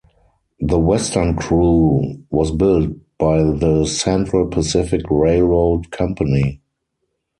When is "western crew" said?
0.79-2.23